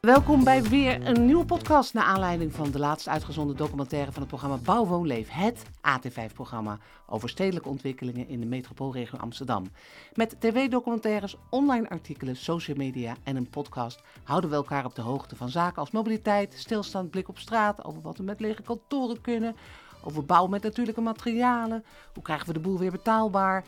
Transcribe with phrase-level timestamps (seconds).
[0.00, 4.30] Welkom bij weer een nieuwe podcast naar aanleiding van de laatst uitgezonden documentaire van het
[4.30, 9.66] programma Bouw Leef, het AT5-programma over stedelijke ontwikkelingen in de metropoolregio Amsterdam.
[10.14, 15.36] Met tv-documentaires, online artikelen, social media en een podcast houden we elkaar op de hoogte
[15.36, 19.56] van zaken als mobiliteit, stilstand, blik op straat, over wat we met lege kantoren kunnen,
[20.04, 21.84] over bouw met natuurlijke materialen,
[22.14, 23.64] hoe krijgen we de boel weer betaalbaar.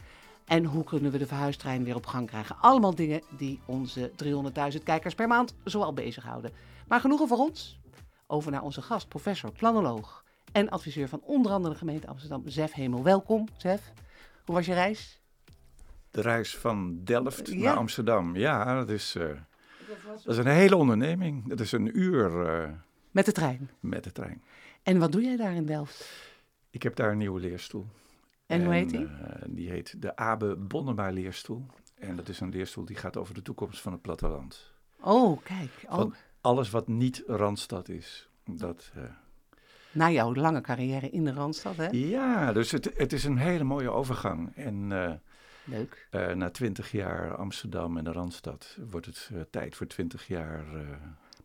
[0.50, 2.56] En hoe kunnen we de verhuistrein weer op gang krijgen?
[2.60, 4.10] Allemaal dingen die onze
[4.76, 6.52] 300.000 kijkers per maand zoal bezighouden.
[6.88, 7.80] Maar genoegen voor ons.
[8.26, 12.72] Over naar onze gast, professor, planoloog en adviseur van onder andere de gemeente Amsterdam, Zef
[12.72, 13.02] Hemel.
[13.02, 13.92] Welkom, Zef.
[14.44, 15.20] Hoe was je reis?
[16.10, 17.54] De reis van Delft Ja.
[17.56, 18.36] naar Amsterdam.
[18.36, 19.28] Ja, dat is, eh,
[20.24, 21.48] dat is een hele onderneming.
[21.48, 22.70] Dat is een uur eh,
[23.10, 23.70] Met de trein.
[23.80, 24.42] met de trein.
[24.82, 26.28] En wat doe jij daar in Delft?
[26.70, 27.86] Ik heb daar een nieuwe leerstoel.
[28.50, 29.04] En hoe heet die?
[29.06, 31.66] eh, die heet de Abe Bonnema leerstoel.
[31.98, 34.72] En dat is een leerstoel die gaat over de toekomst van het platteland.
[35.00, 35.70] Oh, kijk.
[35.88, 38.28] Oh, Van alles wat niet Randstad is.
[38.44, 39.02] Dat, eh,
[39.92, 41.88] na jouw lange carrière in de Randstad, hè?
[41.90, 44.56] ja, dus het, het is een hele mooie overgang.
[44.56, 45.12] En eh,
[45.64, 46.08] Leuk.
[46.34, 50.64] na twintig jaar Amsterdam en de Randstad wordt het tijd voor twintig jaar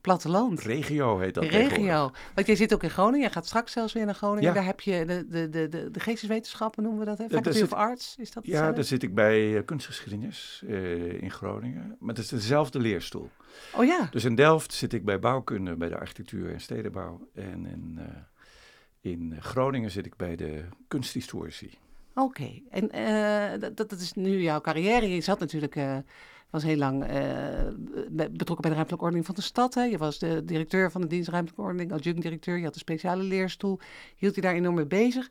[0.05, 0.61] Platteland.
[0.61, 1.43] regio heet dat.
[1.43, 2.11] Regio.
[2.35, 3.19] Want jij zit ook in Groningen.
[3.19, 4.43] Jij gaat straks zelfs weer naar Groningen.
[4.43, 4.53] Ja.
[4.53, 7.29] Daar heb je de, de, de, de, de geesteswetenschappen, noemen we dat, hè?
[7.29, 11.95] Faculty of Arts, is dat Ja, daar zit ik bij eh, kunstgeschiedenis eh, in Groningen.
[11.99, 13.29] Maar het is dezelfde leerstoel.
[13.75, 14.07] Oh ja.
[14.11, 17.29] Dus in Delft zit ik bij bouwkunde, bij de architectuur en stedenbouw.
[17.33, 21.77] En in, eh, in Groningen zit ik bij de kunsthistorici.
[22.13, 22.89] Oké, en
[23.59, 25.09] dat, dat is nu jouw carrière.
[25.09, 25.75] Je zat natuurlijk,
[26.49, 27.13] was heel lang eh,
[28.09, 29.73] be- betrokken bij de ruimtelijke ordening van de stad.
[29.73, 29.83] Hè?
[29.83, 32.57] Je was de directeur van de dienst ruimtelijke ordening, adjunct-directeur.
[32.57, 33.79] Je had een speciale leerstoel,
[34.15, 35.29] hield je daar enorm mee bezig.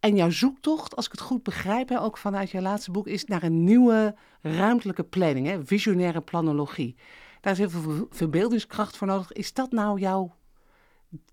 [0.00, 3.24] En jouw zoektocht, als ik het goed begrijp, hè, ook vanuit jouw laatste boek, is
[3.24, 5.66] naar een nieuwe ruimtelijke planning, hè?
[5.66, 6.96] visionaire planologie.
[7.40, 9.32] Daar is heel veel ver- verbeeldingskracht voor nodig.
[9.32, 10.34] Is dat nou jouw,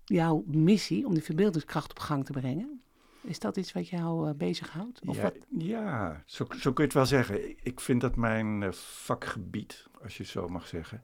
[0.04, 2.82] jouw missie, om die verbeeldingskracht op gang te brengen?
[3.28, 5.00] Is dat iets wat jou eh, bezighoudt?
[5.06, 5.34] Of ja, wat?
[5.58, 7.48] ja zo, zo kun je het wel zeggen.
[7.66, 11.02] Ik- vind dat mijn eh, vakgebied, als je het zo mag zeggen,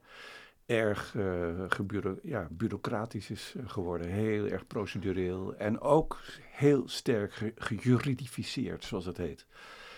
[0.65, 4.07] erg eh, ja, bureaucratisch is geworden.
[4.07, 6.19] Heel erg procedureel en ook
[6.51, 9.45] heel sterk ge- gejuridificeerd, zoals het heet.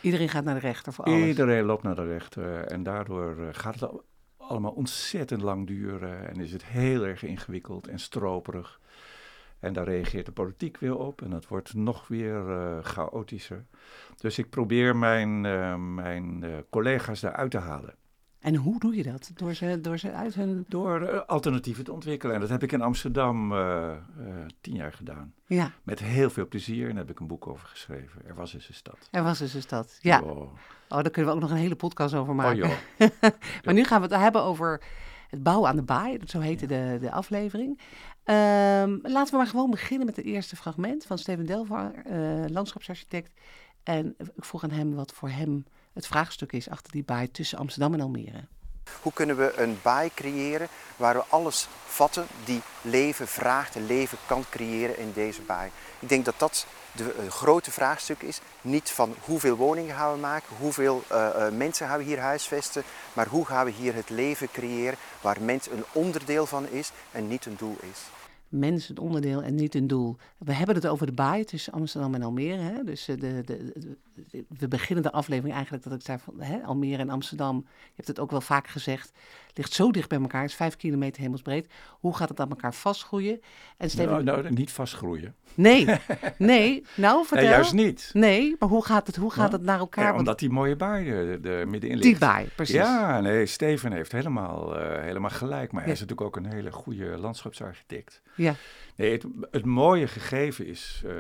[0.02, 1.28] Iedereen gaat naar de rechter voor alles.
[1.28, 4.04] Iedereen loopt naar de rechter en daardoor gaat het al-
[4.38, 8.80] allemaal ontzettend lang duren en is het heel erg ingewikkeld en stroperig.
[9.60, 13.66] En daar reageert de politiek weer op en het wordt nog weer eh, chaotischer.
[14.18, 17.96] Dus ik probeer mijn, eh, mijn eh, collega's daaruit te halen.
[18.40, 19.32] En hoe doe je dat?
[19.34, 20.66] Door ze, door ze uit hun...
[20.68, 22.36] Door alternatieven te ontwikkelen.
[22.36, 23.54] En dat heb ik in Amsterdam
[24.62, 25.34] tien jaar gedaan.
[25.46, 28.26] Ja, Met heel veel plezier en daar heb ik een boek over geschreven.
[28.26, 29.08] Er was eens een stad.
[29.12, 29.98] er was dus een stad.
[30.02, 30.52] Ja, Oh, oh,
[30.88, 32.64] daar kunnen we ook nog een hele podcast over maken.
[32.64, 33.10] oh joh.
[33.66, 34.82] maar nu gaan we het hebben over
[35.30, 36.20] het bouwen aan de baai.
[36.26, 37.80] Zo heette de, de aflevering.
[38.28, 43.32] Ehm, laten we maar gewoon beginnen met het eerste fragment van Steven Delvar, eh, landschapsarchitect.
[43.84, 47.58] En ik vroeg aan hem wat voor hem het vraagstuk is achter die baai tussen
[47.58, 48.48] Amsterdam en Almere.
[49.02, 54.18] Hoe kunnen we een baai creëren waar we alles vatten die leven vraagt en leven
[54.26, 55.72] kan creëren in deze baai?
[56.00, 58.40] Ik denk dat dat de eh, grote vraagstuk is.
[58.62, 62.84] Niet van hoeveel woningen gaan we maken, hoeveel eh, mensen gaan we hier huisvesten,
[63.14, 67.28] maar hoe gaan we hier het leven creëren waar mens een onderdeel van is en
[67.28, 68.17] niet een doel is.
[68.50, 70.16] Mens het onderdeel en niet een doel.
[70.38, 72.62] We hebben het over de baai tussen Amsterdam en Almere.
[72.62, 72.84] Hè?
[72.84, 73.98] Dus eh, de, de, de- de-
[74.60, 77.66] we beginnen de aflevering eigenlijk dat ik zei van hè, Almere en Amsterdam.
[77.68, 79.12] Je hebt het ook wel vaak gezegd.
[79.54, 80.44] Ligt zo dicht bij elkaar.
[80.44, 81.68] Is vijf kilometer hemelsbreed.
[82.00, 83.42] Hoe gaat het aan elkaar vastgroeien?
[83.78, 85.36] En Steven, Nou, nou, niet vastgroeien.
[85.56, 85.88] nee,
[86.38, 86.84] nee.
[86.96, 87.46] Nou, vertel.
[87.46, 88.10] Nee, juist niet.
[88.14, 89.52] Nee, maar hoe gaat het, hoe gaat Huh?
[89.58, 90.04] het naar elkaar?
[90.14, 92.20] Ja, omdat die mooie baai er, er middenin die ligt.
[92.20, 92.76] baai, precies.
[92.76, 95.72] Ja, nee, Steven heeft helemaal, eh, helemaal gelijk.
[95.72, 95.96] Maar hij Ja.
[95.96, 98.22] is natuurlijk ook een hele goede landschapsarchitect.
[98.36, 98.56] Ja.
[98.98, 101.14] Nee, het, het mooie gegeven is eh,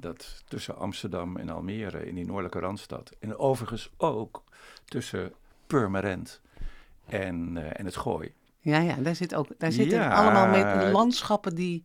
[0.00, 3.12] dat tussen Amsterdam en Almere in die noordelijke Randstad...
[3.20, 4.44] en overigens ook
[4.84, 5.32] tussen
[5.66, 6.40] Purmerend
[7.06, 8.34] en, eh, en het Gooi...
[8.60, 10.14] Ja, ja, daar, zit ook, daar zitten Ja.
[10.14, 11.84] allemaal met landschappen die...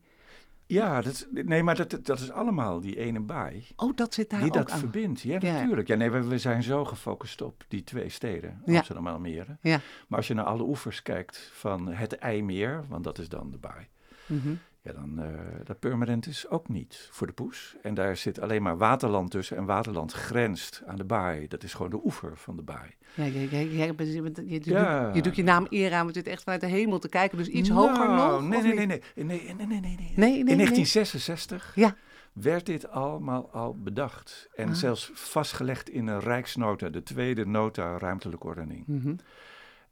[0.66, 4.40] Ja, dat, nee, maar dat, dat is allemaal die ene baai Oh, dat zit daar
[4.40, 4.80] die ook dat aan.
[4.80, 5.22] verbindt.
[5.22, 5.54] Ja, Ja.
[5.54, 5.88] natuurlijk.
[5.88, 8.76] Ja, nee, we, we zijn zo gefocust op die twee steden, Ja.
[8.78, 9.58] Amsterdam en Almere.
[9.62, 9.80] Ja.
[10.08, 13.58] Maar als je naar alle oevers kijkt van het IJmeer, want dat is dan de
[13.58, 13.88] baai,
[14.26, 14.54] Mhm.
[14.88, 15.26] Ja, dan uh,
[15.64, 17.76] dat Purmerend is ook niet voor de poes.
[17.82, 21.48] En daar zit alleen maar waterland tussen en waterland grenst aan de baai.
[21.48, 22.96] Dat is gewoon de oever van de baai.
[23.14, 25.06] Ja, je, je, je, je, je, je, Ja.
[25.06, 27.38] doet, je doet je naam eer aan, het zit echt vanuit de hemel te kijken.
[27.38, 28.50] Dus iets hoger Nou, nog?
[28.50, 29.96] Nee, nee, nee, nee, nee, nee, nee, nee, nee.
[29.98, 30.56] Nee, nee, In nee.
[30.56, 31.96] 1966 Ja.
[32.34, 34.50] werd dit allemaal al bedacht.
[34.56, 34.74] En Ah.
[34.74, 38.84] zelfs vastgelegd in een rijksnota, de tweede nota ruimtelijke ordening.
[38.88, 39.16] Mhm.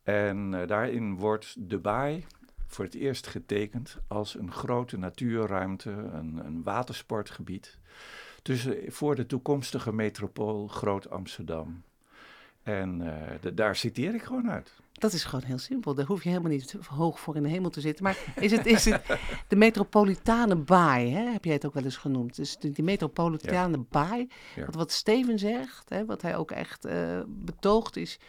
[0.03, 2.25] En eh, daarin wordt de baai
[2.67, 7.77] voor het eerst getekend als een grote natuurruimte, een, een watersportgebied.
[8.41, 11.83] Tussen, voor de toekomstige metropool Groot Amsterdam.
[12.63, 14.71] En eh, de- daar citeer ik gewoon uit.
[14.91, 15.93] Dat is gewoon heel simpel.
[15.95, 18.03] Daar hoef je helemaal niet hoog voor in de hemel te zitten.
[18.03, 19.05] Maar is het, is het
[19.47, 22.35] de metropolitane baai, hè, heb jij het ook wel eens genoemd.
[22.35, 24.65] Dus die, die metropolitane baai, Ja.
[24.65, 28.19] wat, wat Steven zegt, hè, wat hij ook echt eh, betoogt, is...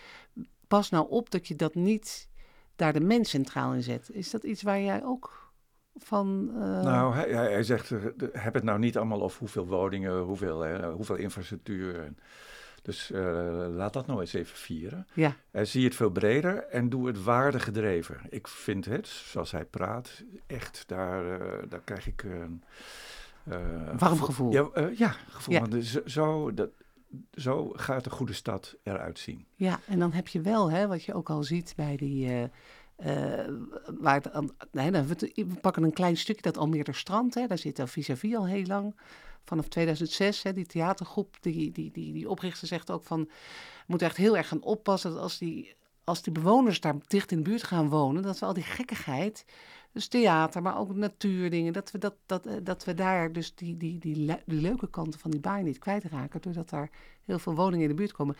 [0.69, 2.29] pas nou op dat je dat niet
[2.77, 4.11] daar de mens centraal in zet.
[4.13, 5.53] Is dat iets waar jij ook
[5.95, 6.51] van...
[6.55, 7.99] eh, Nou, hij, hij, hij zegt, eh,
[8.33, 12.13] heb het nou niet allemaal over hoeveel woningen, hoeveel, hè, hoeveel infrastructuur.
[12.83, 15.07] Dus eh, laat dat nou eens even vieren.
[15.15, 18.21] Ja, En zie het veel breder en doe het waardegedreven.
[18.29, 21.39] Ik vind het, zoals hij praat, echt, daar,
[21.69, 22.63] daar krijg ik een...
[23.99, 24.53] warm gevoel.
[24.53, 25.55] Ja, ja gevoel.
[25.55, 25.61] Ja.
[25.61, 26.71] Want zo, dat,
[27.33, 29.47] zo gaat de goede stad eruit zien.
[29.55, 32.27] Ja, en dan heb je wel, hè, wat je ook al ziet bij die.
[32.27, 32.49] eh,
[32.97, 33.53] eh,
[33.99, 34.23] waar
[34.73, 37.35] nee, we, pakken een klein stukje, dat Almeerder Strand.
[37.35, 38.97] Hè, daar zit al vis-à-vis al heel lang.
[39.45, 43.21] Vanaf 2006, hè, die theatergroep, die, die, die, die oprichter zegt ook van...
[43.21, 45.75] we moeten echt heel erg gaan oppassen dat als die,
[46.05, 48.23] als die bewoners daar dicht in de buurt gaan wonen...
[48.23, 49.45] dat we al die gekkigheid,
[49.97, 51.73] dus theater, maar ook natuurdingen...
[51.73, 54.91] dat we, dat, dat, eh, dat we daar dus die, die, die, le- die leuke
[54.91, 56.41] kanten van die baai niet kwijtraken...
[56.41, 56.91] doordat daar
[57.25, 58.37] heel veel woningen in de buurt komen.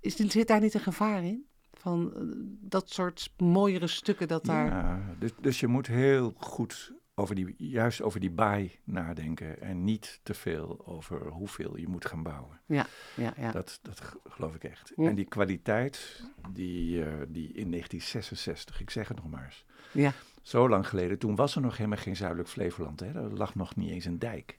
[0.00, 1.46] Is, zit daar niet een gevaar in?
[1.72, 2.20] Van eh,
[2.60, 4.66] dat soort mooiere stukken dat daar...
[4.66, 9.60] Ja, dus, dus je moet heel goed over die, juist over die baai nadenken.
[9.60, 12.60] En niet te veel over hoeveel je moet gaan bouwen.
[12.66, 12.86] Ja,
[13.16, 13.50] ja, ja.
[13.52, 14.92] Dat, dat geloof ik echt.
[14.96, 15.08] Ja.
[15.08, 16.22] En die kwaliteit,
[16.52, 19.64] die, eh, die in 1966, ik zeg het nog maar eens.
[19.92, 20.12] ja.
[20.46, 23.00] Zo lang geleden, toen was er nog helemaal geen Zuidelijk Flevoland.
[23.00, 23.06] Hè?
[23.06, 24.58] Er lag nog niet eens een dijk.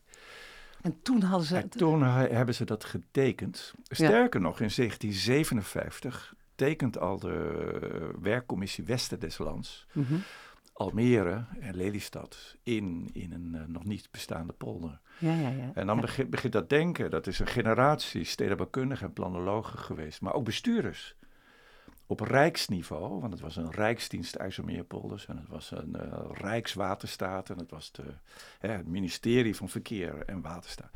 [0.82, 1.58] En toen hadden ze...
[1.58, 3.74] En toen hebben ze dat getekend.
[3.84, 10.16] Sterker nog, in 1757 tekent al de werkcommissie Westen des Lands Mhm.
[10.74, 15.00] Almere en Lelystad in, in een eh, nog niet bestaande polder.
[15.18, 15.72] Ja, ja, ja.
[15.74, 17.10] En dan begint, begint dat denken.
[17.10, 21.16] Dat is een generatie stedenbouwkundigen en planologen geweest, maar ook bestuurders.
[22.10, 27.58] Op rijksniveau, want het was een rijksdienst IJsselmeerpolders en het was een eh, rijkswaterstaat en
[27.58, 28.04] het was de,
[28.60, 30.92] hè, het ministerie van Verkeer en Waterstaat.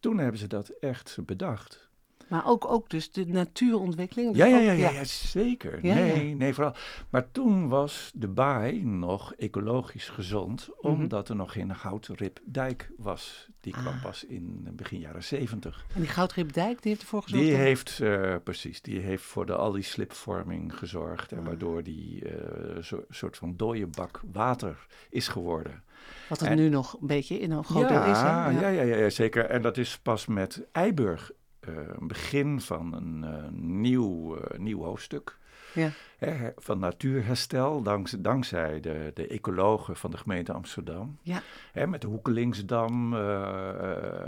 [0.00, 1.90] Toen hebben ze dat echt bedacht.
[2.32, 4.28] Maar ook, ook dus de natuurontwikkeling.
[4.28, 5.78] dus Ja, ja, ja, ja, zeker.
[5.82, 6.74] Nee, nee, vooral.
[7.10, 10.92] Maar toen was de baai nog ecologisch gezond, Mhm.
[10.92, 13.48] omdat er nog geen houtripdijk was.
[13.60, 14.02] Die kwam Ah.
[14.02, 15.84] pas in begin jaren zeventig.
[15.94, 17.44] En die Goudripdijk, die heeft ervoor gezorgd...
[17.44, 21.32] Die heeft, eh, precies, die heeft voor de, al die slipvorming gezorgd.
[21.32, 21.44] En Ah.
[21.46, 25.82] waardoor die eh, soort van dode bak water is geworden.
[26.28, 28.18] Wat het en- nu nog een beetje in een groot deel is.
[28.18, 28.26] Hè?
[28.28, 29.44] ja, ja, ja, ja, zeker.
[29.44, 34.82] En dat is pas met Eiburg eh, een begin van een eh, nieuw, eh, nieuw
[34.82, 35.38] hoofdstuk.
[35.74, 35.90] Ja.
[36.24, 41.18] Hè, van natuurherstel, dankzij, dankzij de, de ecologen van de gemeente Amsterdam.
[41.22, 41.42] Ja.
[41.72, 43.20] Hè, met de Hoekelingsdam eh,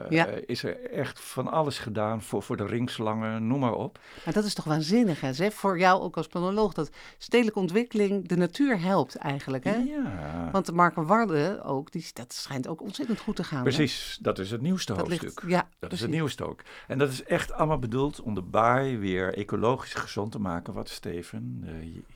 [0.04, 0.26] eh, Ja.
[0.26, 3.98] eh, is er echt van alles gedaan voor, voor de ringslangen, noem maar op.
[4.24, 5.50] Maar dat is toch waanzinnig, hè?
[5.50, 9.74] Voor jou ook als planoloog, dat stedelijke ontwikkeling de natuur helpt eigenlijk, hè?
[9.76, 13.56] Ja, Want de Markenwarde ook, die, dat schijnt ook ontzettend goed te gaan.
[13.56, 13.62] hè?
[13.62, 14.18] precies.
[14.22, 15.42] Dat is het nieuwste Dat hoofdstuk.
[15.42, 16.62] ligt, ja, Dat is het nieuwste ook.
[16.86, 20.88] En dat is echt allemaal bedoeld om de baai weer ecologisch gezond te maken, wat
[20.88, 21.64] Steven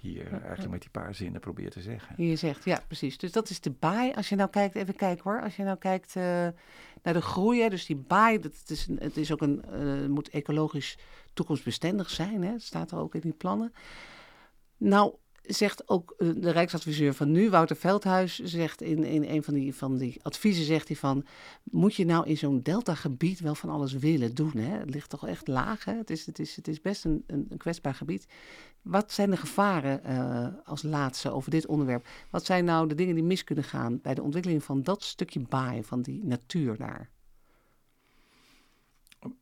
[0.00, 2.24] hier eigenlijk met die paar zinnen probeert te zeggen.
[2.24, 3.18] Je zegt, ja, precies.
[3.18, 4.12] Dus dat is de baai.
[4.12, 5.42] Als je nou kijkt, even kijken hoor.
[5.42, 6.22] Als je nou kijkt eh,
[7.02, 10.06] naar de groei, hè, dus die baai, dat, het, is het is ook een, eh,
[10.06, 10.98] moet ecologisch
[11.32, 12.58] toekomstbestendig zijn, hè?
[12.58, 13.72] staat er ook in die plannen.
[14.76, 15.14] Nou,
[15.54, 19.74] zegt ook eh, de Rijksadviseur van nu, Wouter Veldhuis, zegt in, in een van die,
[19.74, 21.26] van die adviezen, zegt hij van,
[21.62, 24.56] moet je nou in zo'n deltagebied wel van alles willen doen?
[24.56, 24.78] Hè?
[24.78, 25.94] Het ligt toch echt laag, hè?
[25.96, 28.26] Het, is, het, is, het is best een, een kwetsbaar gebied.
[28.88, 32.06] Wat zijn de gevaren eh, als laatste over dit onderwerp?
[32.30, 35.40] Wat zijn nou de dingen die mis kunnen gaan bij de ontwikkeling van dat stukje
[35.40, 37.10] baai, van die natuur daar?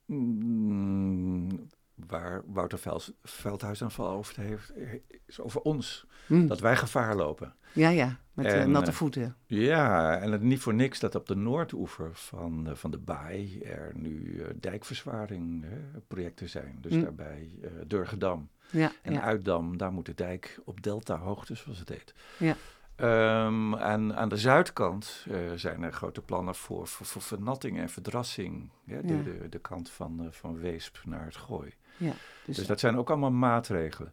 [0.07, 4.93] Mm, waar Wouter Vels- Veldhuis over heeft, eh,
[5.26, 6.07] is over ons.
[6.26, 6.47] Hm.
[6.47, 7.55] Dat wij gevaar lopen.
[7.73, 9.37] Ja, ja, met eh, En, natte eh, voeten.
[9.47, 13.93] Ja, en het niet voor niks dat op de noordoever van, van de baai er
[13.95, 15.65] nu dijkverzwaring
[16.09, 16.79] projecten zijn.
[16.81, 17.03] Dus Mm.
[17.03, 21.88] daarbij eh Durgedam Ja, en ja, Uitdam, daar moet de dijk op delta-hoogte, zoals het
[21.88, 22.15] heet.
[22.38, 22.57] Ja.
[22.97, 25.26] Ehm, en aan de zuidkant
[25.57, 28.71] zijn er grote plannen voor, voor, voor vernatting en verdrassing.
[28.85, 29.23] Ja, de, Ja.
[29.23, 31.75] de, de kant van, van Weesp naar het Gooi.
[31.97, 32.12] Ja.
[32.45, 34.12] Dus, Dus dat zijn ook allemaal maatregelen.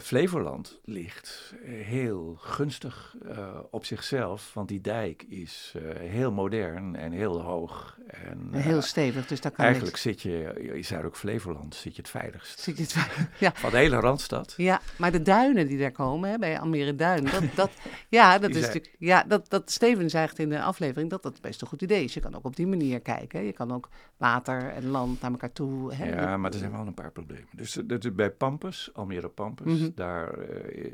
[0.00, 7.12] Flevoland ligt heel gunstig uh, op zichzelf, want die dijk is uh, heel modern en
[7.12, 7.98] heel hoog.
[8.06, 12.10] En, uh, heel stevig, dus daar kan Eigenlijk zit je in Zuid-Flevoland zit je het
[12.10, 12.60] veiligst.
[12.60, 13.52] Zit je het veiligst, ja.
[13.54, 14.54] Van de hele Randstad.
[14.56, 17.70] Ja, maar de duinen die daar komen, hè, bij Almere Duin, dat, dat,
[18.08, 18.66] ja, dat is zijn...
[18.66, 22.04] natuurlijk, ja, dat, dat Steven zegt in de aflevering dat dat best een goed idee
[22.04, 22.14] is.
[22.14, 23.38] Je kan ook op die manier kijken.
[23.38, 23.44] Hè.
[23.44, 25.94] Je kan ook water en land naar elkaar toe.
[25.94, 26.14] Hè.
[26.14, 27.48] Ja, maar er zijn wel een paar problemen.
[27.52, 29.83] Dus dat is bij Pampus, Almere Pampus, mm -hmm.
[29.94, 30.38] Daar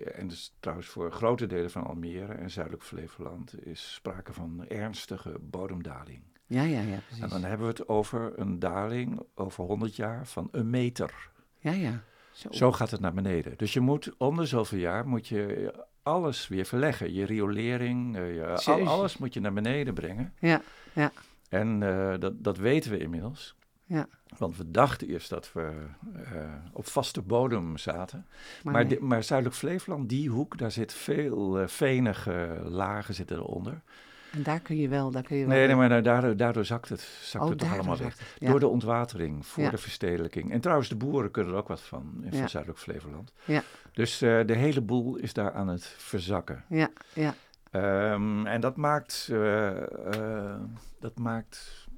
[0.04, 5.36] en dus trouwens voor grote delen van Almere en zuidelijk Flevoland is sprake van ernstige
[5.40, 6.22] bodemdaling.
[6.46, 7.22] Ja, ja, ja, precies.
[7.22, 11.30] En dan hebben we het over een daling over 100 jaar van een meter.
[11.58, 12.02] Ja, ja.
[12.32, 12.48] Zo.
[12.50, 13.54] Zo gaat het naar beneden.
[13.56, 17.12] Dus je moet om de zoveel jaar moet je alles weer verleggen.
[17.12, 20.34] Je riolering, je, al, alles moet je naar beneden brengen.
[20.38, 21.12] Ja, ja.
[21.48, 23.54] En uh, dat, dat weten we inmiddels.
[23.90, 24.08] Ja.
[24.38, 25.72] Want we dachten eerst dat we
[26.16, 26.22] uh,
[26.72, 28.26] op vaste bodem zaten.
[28.62, 29.00] Maar, maar, nee.
[29.00, 33.80] maar Zuidelijk Flevoland, die hoek, daar zit veel uh, venige lagen zitten eronder.
[34.32, 35.56] En daar kun je wel, daar kun je wel...
[35.56, 38.16] Nee, nee maar daardoor, daardoor zakt het, zakt oh, het toch allemaal weg.
[38.38, 38.50] ja.
[38.50, 39.70] Door de ontwatering, voor Ja.
[39.70, 40.52] de verstedelijking.
[40.52, 42.46] En trouwens, de boeren kunnen er ook wat van, in Ja.
[42.46, 43.32] Zuidelijk Flevoland.
[43.44, 43.62] Ja.
[43.92, 46.64] Dus uh, de hele boel is daar aan het verzakken.
[46.68, 47.34] Ja, ja.
[48.12, 49.32] Um, en dat maakt,
[50.98, 51.88] dat maakt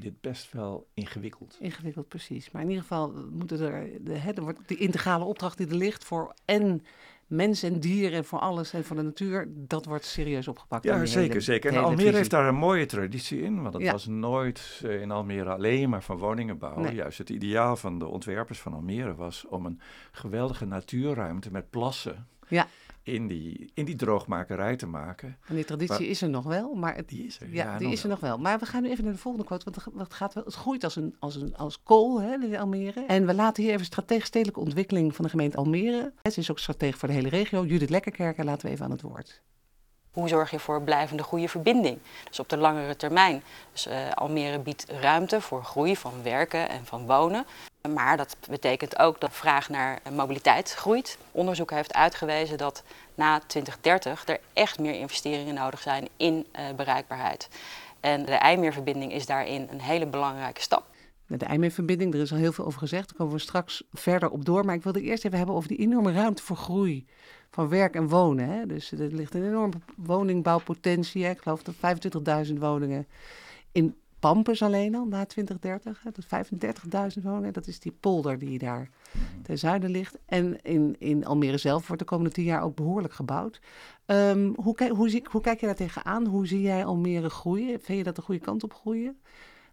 [0.00, 1.56] dit best wel ingewikkeld.
[1.60, 2.50] Ingewikkeld, precies.
[2.50, 5.74] Maar in ieder geval moeten er, de, hè, er wordt de integrale opdracht die er
[5.74, 6.84] ligt voor en
[7.26, 10.84] mens en dier en voor alles en voor de natuur, dat wordt serieus opgepakt.
[10.84, 11.72] Ja, die zeker, hele- zeker.
[11.74, 13.92] En Almere heeft daar een mooie traditie in, want het Ja.
[13.92, 16.78] was nooit eh, in Almere alleen maar van woningenbouw.
[16.78, 16.94] Nee.
[16.94, 19.80] Juist het ideaal van de ontwerpers van Almere was om een
[20.12, 22.66] geweldige natuurruimte met plassen Ja.
[23.02, 25.36] In, die, in die droogmakerij te maken.
[25.46, 27.48] En die traditie Maar- is er nog wel, maar het, Die is er.
[27.54, 28.16] ja, die nog is er wel.
[28.20, 28.38] nog wel.
[28.38, 30.44] Maar we gaan nu even naar de volgende quote, want het ga- het, gaat wel,
[30.44, 33.04] het groeit als, een, als, een, als kool, hè, in Almere.
[33.06, 36.12] En we laten hier even strategisch stedelijke ontwikkeling van de gemeente Almere.
[36.32, 37.64] Ze is ook stratege voor de hele regio.
[37.64, 39.42] Judith Lekkerkerker laten we even aan het woord.
[40.12, 41.98] Hoe zorg je voor blijvende goede verbinding?
[42.28, 43.42] Dus op de langere termijn.
[43.72, 47.46] Dus eh, Almere biedt ruimte voor groei van werken en van wonen.
[47.94, 51.18] Maar dat betekent ook dat de vraag naar eh, mobiliteit groeit.
[51.32, 52.82] Onderzoek heeft uitgewezen dat
[53.14, 57.48] na 2030 er echt meer investeringen nodig zijn in eh, bereikbaarheid.
[58.00, 60.84] En de IJmeerverbinding is daarin een hele belangrijke stap.
[61.26, 63.08] De IJmeerverbinding, er is al heel veel over gezegd.
[63.08, 64.64] Daar komen we straks verder op door.
[64.64, 67.06] Maar ik wilde eerst even hebben over die enorme ruimte voor groei
[67.50, 68.48] van werk en wonen.
[68.48, 68.66] Hè.
[68.66, 71.24] Dus er ligt een enorme woningbouwpotentie.
[71.24, 71.74] Ik geloof dat
[72.46, 73.06] 25.000 woningen
[73.72, 76.02] in Pampus alleen al, na 2030.
[76.02, 76.10] Hè.
[76.10, 76.46] Dat
[77.16, 78.88] 35.000 woningen, dat is die polder die daar
[79.42, 80.18] ten zuiden ligt.
[80.26, 83.60] En in, in Almere zelf wordt de komende tien jaar ook behoorlijk gebouwd.
[84.06, 86.26] Ehm, hoe, kijk, hoe, zie, hoe kijk je daar tegenaan?
[86.26, 87.80] Hoe zie jij Almere groeien?
[87.80, 89.18] Vind je dat de goede kant op groeien?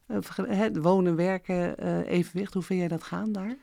[0.06, 2.54] Eh, wonen, werken, eh, evenwicht.
[2.54, 3.56] Hoe vind jij dat gaan daar?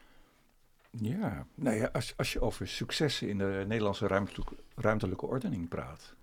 [1.01, 6.15] Ja, nou ja, als, als je over successen in de Nederlandse ruimtelijke, ruimtelijke ordening praat,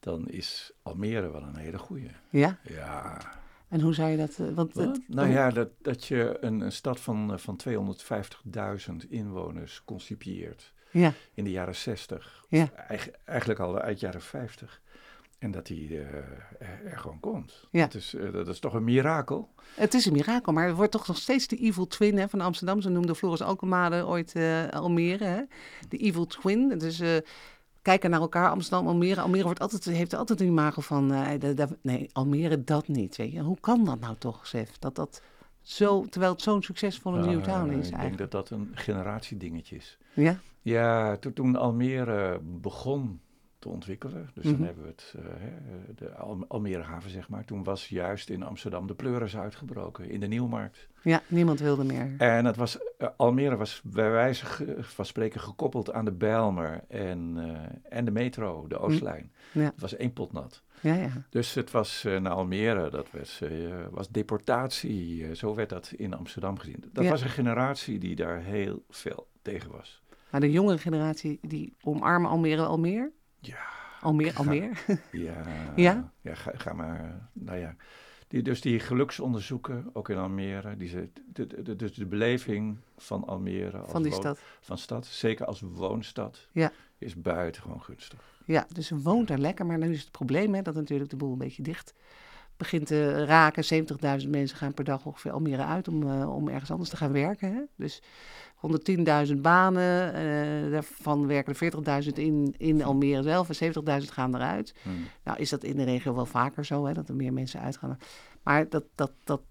[0.00, 2.10] dan is Almere wel een hele goeie.
[2.30, 2.58] Ja?
[2.62, 3.18] Ja,
[3.68, 4.38] En hoe zou je dat...
[4.38, 9.08] eh, want het- Nou ja, dat, dat je een, een stad van, eh, van 250.000
[9.08, 12.44] inwoners concipieert ja, in de jaren 60.
[12.48, 12.70] Ja.
[12.88, 14.80] Eigen- eigenlijk al uit jaren 50.
[15.40, 16.14] En dat die eh,
[16.84, 17.66] er, gewoon komt.
[17.70, 17.84] Ja.
[17.84, 19.48] Dat, is, eh, dat is toch een mirakel.
[19.74, 22.40] het is een mirakel, maar het wordt toch nog steeds de evil twin hè, van
[22.40, 22.80] Amsterdam.
[22.80, 25.24] Zo noemde Floris Alkemade ooit eh, Almere.
[25.24, 25.42] Hè?
[25.88, 26.78] De evil twin.
[26.78, 27.02] Dus
[27.82, 29.20] kijken naar elkaar, Amsterdam, Almere.
[29.20, 31.08] Almere wordt altijd, heeft altijd een imago van...
[31.38, 33.16] de- de- nee, Almere dat niet.
[33.16, 33.40] Weet je.
[33.40, 34.78] Hoe kan dat nou toch, Sef?
[34.78, 35.22] Dat dat
[35.62, 38.30] zo, terwijl het zo'n succesvolle new town Eh, is ik denk eigenlijk.
[38.30, 39.98] dat dat een generatiedingetje is.
[40.14, 40.38] Ja?
[40.62, 43.20] Ja, to- toen Almere begon
[43.60, 44.54] te ontwikkelen, dus Mhm.
[44.56, 45.50] dan hebben we het, eh, hè,
[45.94, 50.20] de Al- Almere haven zeg maar, toen was juist in Amsterdam de pleuris uitgebroken, in
[50.20, 50.88] de Nieuwmarkt.
[51.02, 52.14] ja, niemand wilde meer.
[52.18, 54.46] En het was, eh, Almere was bij wijze
[54.80, 59.32] van spreken gekoppeld aan de Bijlmer en, eh, en de metro, de Oostlijn.
[59.52, 59.60] Ja.
[59.64, 60.62] Het was één pot nat.
[60.82, 61.10] Ja, ja.
[61.30, 63.50] Dus het was eh, naar Almere, dat was, eh,
[63.90, 66.84] was deportatie, eh, zo werd dat in Amsterdam gezien.
[66.92, 67.10] Dat Ja.
[67.10, 70.02] was een generatie die daar heel veel tegen was.
[70.30, 73.10] Maar de jongere generatie, die omarmen Almere al meer?
[73.40, 73.58] Ja,
[74.00, 74.72] Almere, Ga- Almere?
[75.12, 75.42] Ja,
[75.76, 76.12] Ja?
[76.20, 77.28] ja ga, ga maar.
[77.32, 77.74] Nou ja,
[78.28, 82.76] die, dus die geluksonderzoeken, ook in Almere, die ze, de, de, de- dus de beleving
[82.96, 84.38] van Almere als Van die woon- stad.
[84.60, 86.72] van stad, zeker als woonstad, Ja.
[86.98, 88.20] is buitengewoon gunstig.
[88.44, 91.16] Ja, dus ze woont er lekker, maar nu is het probleem hè, dat natuurlijk de
[91.16, 91.94] boel een beetje dicht
[92.60, 93.84] begint te raken.
[94.22, 97.52] 70.000 mensen gaan per dag ongeveer Almere uit om, om ergens anders te gaan werken.
[97.52, 97.60] Hè?
[97.76, 98.02] Dus
[99.28, 104.74] 110.000 banen, uh, daarvan werken er 40.000 in, in Almere zelf en 70.000 gaan eruit.
[104.82, 105.04] Hmm.
[105.24, 107.98] Nou is dat in de regio wel vaker zo, hè, dat er meer mensen uitgaan.
[108.42, 109.42] Maar dat, dat, dat,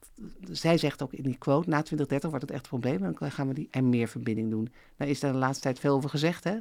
[0.52, 3.16] zij zegt ook in die quote, na 2030 wordt het echt een probleem.
[3.20, 4.72] Dan gaan we die en meer verbinding doen.
[4.98, 6.44] Daar is daar de laatste tijd veel over gezegd.
[6.44, 6.58] Hè?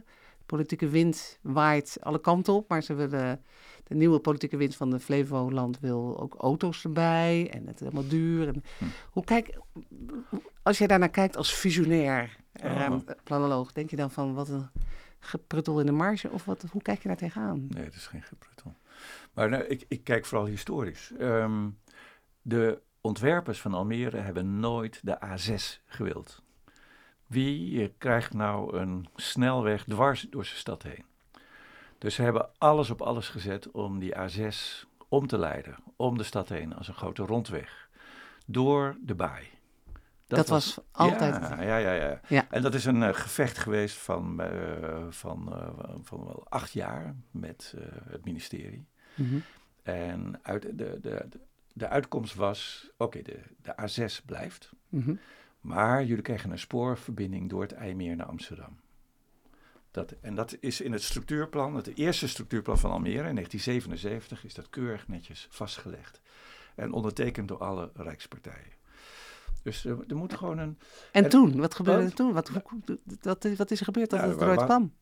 [0.48, 2.68] politieke wind waait alle kanten op.
[2.68, 3.44] Maar ze willen,
[3.88, 7.50] de nieuwe politieke wind van de Flevoland wil ook auto's erbij.
[7.50, 8.48] En het is helemaal duur.
[8.48, 8.84] En, hm.
[9.10, 9.58] Hoe kijk,
[10.62, 14.68] als jij daarnaar kijkt als visionair, uh, planoloog, denk je dan van wat een
[15.18, 16.30] gepruttel in de marge?
[16.30, 17.66] Of wat, hoe kijk je daar tegenaan?
[17.68, 18.74] Nee, het is geen gepruttel.
[19.32, 21.12] Maar nou, ik, ik kijk vooral historisch.
[21.18, 21.68] Ehm,
[22.42, 26.42] de ontwerpers van Almere hebben nooit de A6 gewild.
[27.26, 31.04] Wie krijgt nou een snelweg dwars door zijn stad heen?
[31.98, 34.56] Dus ze hebben alles op alles gezet om die A6
[35.08, 37.88] om te leiden, om de stad heen, als een grote rondweg.
[38.46, 39.46] Door de baai.
[40.26, 41.34] Dat, was, altijd.
[41.34, 42.46] Ja, ja, ja, ja, ja.
[42.50, 47.14] En dat is een uh, gevecht geweest van, uh, van, uh, van wel acht jaar
[47.30, 47.74] met
[48.08, 48.86] het ministerie.
[49.14, 49.42] Mm -hmm.
[49.82, 51.28] En uit, de, de, de,
[51.72, 54.72] de uitkomst was: oké, okay, de, de A6 blijft.
[54.88, 55.18] Mm -hmm.
[55.60, 58.78] Maar jullie krijgen een spoorverbinding door het IJmeer naar Amsterdam.
[59.90, 64.54] Dat, en dat is in het structuurplan, het eerste structuurplan van Almere in 1977, is
[64.54, 66.20] dat keurig netjes vastgelegd.
[66.74, 68.76] En ondertekend door alle rijkspartijen.
[69.62, 70.78] Dus er, er moet gewoon een.
[71.12, 71.60] En, toen?
[71.60, 72.32] Wat gebeurde er toen?
[72.32, 72.50] Wat,
[73.20, 74.92] wat, wat is er gebeurd dat het eruit kwam?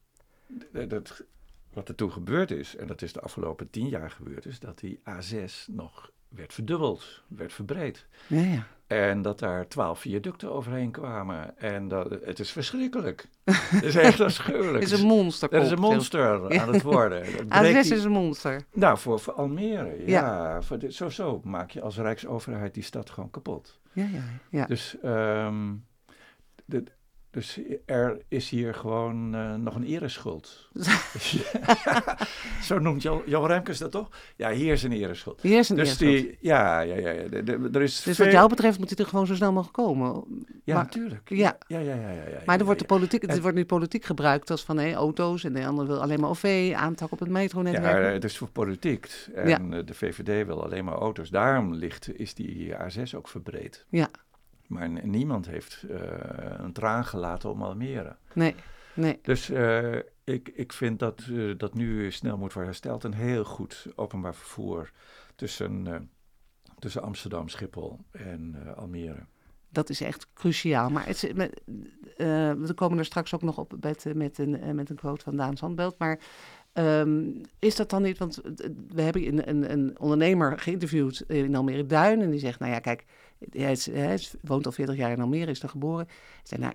[0.89, 1.25] Dat,
[1.73, 4.79] wat er toen gebeurd is, en dat is de afgelopen tien jaar gebeurd, is dat
[4.79, 8.07] die A6 nog werd verdubbeld, werd verbreed.
[8.27, 8.67] Ja, ja.
[8.87, 11.59] En dat daar twaalf viaducten overheen kwamen.
[11.59, 13.29] En dat, het is verschrikkelijk.
[13.45, 14.83] het is echt afschuwelijk.
[14.83, 15.51] Het is een monster.
[15.51, 17.25] Het is een monster aan het worden.
[17.27, 18.63] A6 is een monster.
[18.73, 20.05] Nou, voor, voor Almere, ja.
[20.07, 20.63] ja.
[20.63, 23.81] Voor dit, zo, zo maak je als Rijksoverheid die stad gewoon kapot.
[23.93, 24.67] Ja, ja, ja.
[24.67, 25.85] Dus um,
[26.65, 26.85] de,
[27.37, 30.69] dus er is hier gewoon uh, nog een ereschuld.
[32.69, 34.09] Zo noemt Jan, Jan Remkes dat toch?
[34.37, 35.43] Ja, hier is een ereschuld.
[35.43, 36.11] Hier is een dus ereschuld.
[36.11, 37.11] Die, ja, ja, ja.
[37.11, 37.29] ja.
[37.29, 38.25] De, de, er is dus veel...
[38.25, 40.25] wat jou betreft moet hij er gewoon zo snel mogelijk komen.
[40.65, 41.29] Ja, maar, natuurlijk.
[41.29, 41.59] Ja.
[41.67, 44.51] Ja, ja, ja, ja, ja, maar er wordt, de politiek, het wordt nu politiek gebruikt
[44.51, 48.05] als van hey, auto's en de ander wil alleen maar OV, aantak op het metronetwerk.
[48.05, 49.11] Ja, het is voor politiek.
[49.35, 51.31] En de VVD wil alleen maar auto's.
[51.31, 53.85] Daarom ligt, is die A6 ook verbreed.
[53.89, 54.09] Ja.
[54.69, 55.99] Maar niemand heeft uh,
[56.39, 58.17] een traan gelaten om Almere.
[58.33, 58.55] Nee,
[58.95, 59.19] nee.
[59.23, 63.05] Dus uh, ik, ik vind dat uh, dat nu snel moet worden hersteld.
[63.05, 64.91] En heel goed openbaar vervoer
[65.35, 66.11] tussen,
[66.79, 69.27] tussen Amsterdam, Schiphol en Almere.
[69.69, 70.91] Dat is echt cruciaal.
[70.91, 71.63] Maar het, met,
[72.67, 75.57] we komen er straks ook nog op met, met, een, met een quote van Daan
[75.57, 75.99] Zandbelt.
[75.99, 76.21] Maar
[76.79, 78.41] Um, is dat dan niet, want
[78.89, 82.79] we hebben een, een, een, ondernemer geïnterviewd in Almere Duin en die zegt, nou ja,
[82.79, 83.05] kijk,
[83.51, 83.73] hij,
[84.13, 86.09] is, woont al 40 jaar in Almere, is er geboren.
[86.43, 86.75] Zei, nou,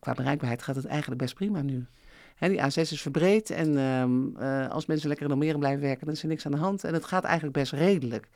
[0.00, 1.86] qua bereikbaarheid gaat het eigenlijk best prima nu.
[2.38, 6.14] Die A6 is verbreed en um, uh, als mensen lekker in Almere blijven werken, dan
[6.14, 6.84] is er niks aan de hand.
[6.84, 8.28] En het gaat eigenlijk best redelijk.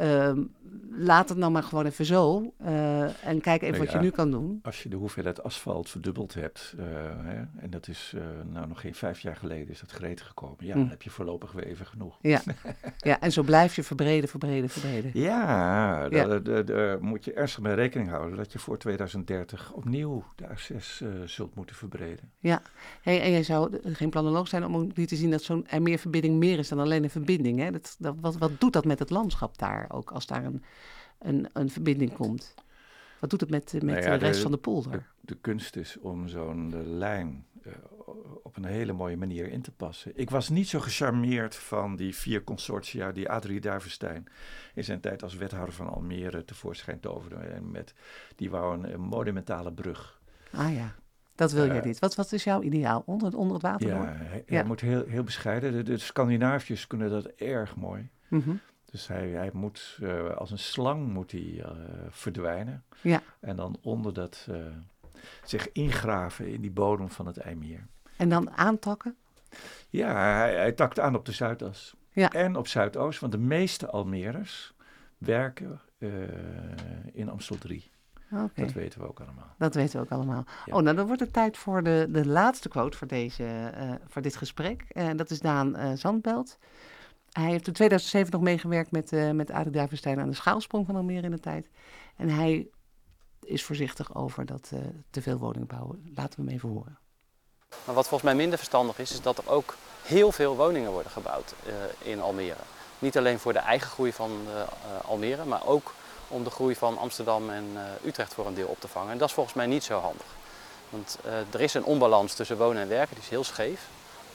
[0.00, 0.50] Um,
[0.98, 2.52] laat het nou maar gewoon even zo.
[2.62, 4.60] Uh, en kijk even wat je nu kan doen.
[4.62, 6.84] Als je de hoeveelheid asfalt verdubbeld hebt, uh,
[7.22, 10.56] hè, en dat is uh, nou nog geen vijf jaar geleden is dat gereed gekomen.
[10.58, 10.78] Ja, hm.
[10.78, 12.18] dan heb je voorlopig weer even genoeg.
[12.20, 12.40] Ja,
[12.98, 15.10] ja en zo blijf je verbreden, verbreden, verbreden.
[15.14, 16.38] Ja, ja.
[16.38, 21.54] daar moet je ernstig mee rekening houden dat je voor 2030 opnieuw de A6 zult
[21.54, 22.30] moeten verbreden.
[22.38, 22.62] Ja,
[23.02, 25.82] hey, en jij zou geen planoloog zijn om ook niet te zien dat zo'n er
[25.82, 27.58] meer verbinding meer is dan alleen een verbinding.
[27.58, 27.70] Hè?
[27.70, 30.62] Dat, dat, wat, wat doet dat met het landschap daar ook als daar een
[31.18, 32.54] een, een verbinding komt.
[33.20, 34.92] Wat doet het met, met nou ja, de rest de, van de polder?
[34.92, 37.72] De, de kunst is om zo'n lijn uh,
[38.42, 40.12] op een hele mooie manier in te passen.
[40.14, 44.26] Ik was niet zo gecharmeerd van die vier consortia die Adrie Duivenstein
[44.74, 47.36] in zijn tijd als wethouder van Almere tevoorschijn toverde.
[47.36, 47.94] En met,
[48.36, 50.20] die wou een, een monumentale brug.
[50.52, 50.94] Ah ja.
[51.34, 51.98] Dat wil uh, je niet.
[51.98, 53.02] Wat, wat is jouw ideaal?
[53.06, 53.88] Onder, onder het water?
[53.88, 54.62] Ja, hij, ja.
[54.62, 55.72] moet heel, heel bescheiden.
[55.72, 58.08] De, de Scandinaviërs kunnen dat erg mooi.
[58.28, 58.60] Mm -hmm.
[58.90, 61.70] Dus hij, hij moet uh, als een slang moet hij, uh,
[62.10, 62.84] verdwijnen.
[63.00, 63.22] Ja.
[63.40, 64.56] En dan onder dat uh,
[65.42, 67.86] zich ingraven in die bodem van het IJmeer.
[68.16, 69.16] En dan aantakken?
[69.88, 71.96] Ja, hij, hij takt aan op de Zuidas.
[72.12, 72.32] Ja.
[72.32, 74.74] En op Zuidoost, want de meeste Almeres
[75.18, 75.80] werken
[77.12, 77.90] in Amstel 3.
[78.32, 78.48] Okay.
[78.54, 79.54] Dat weten we ook allemaal.
[79.58, 80.44] Dat weten we ook allemaal.
[80.66, 80.76] Ja.
[80.76, 83.72] Oh, nou dan wordt het tijd voor de, de laatste quote voor, deze,
[84.06, 84.84] voor dit gesprek.
[85.16, 86.58] dat is Daan Zandbelt.
[87.32, 90.96] Hij heeft in 2007 nog meegewerkt met, uh, met Arie Duivenstein aan de schaalsprong van
[90.96, 91.68] Almere in de tijd.
[92.16, 92.68] En hij
[93.42, 96.12] is voorzichtig over dat uh, te veel woningen bouwen.
[96.14, 96.98] Laten we hem even horen.
[97.84, 101.12] Maar wat volgens mij minder verstandig is, is dat er ook heel veel woningen worden
[101.12, 101.72] gebouwd uh,
[102.10, 102.60] in Almere.
[102.98, 104.30] Niet alleen voor de eigen groei van
[105.04, 105.94] Almere, maar ook
[106.28, 107.64] om de groei van Amsterdam en
[108.04, 109.12] Utrecht voor een deel op te vangen.
[109.12, 110.26] En dat is volgens mij niet zo handig.
[110.90, 111.18] Want
[111.50, 113.88] er is een onbalans tussen wonen en werken, die is heel scheef.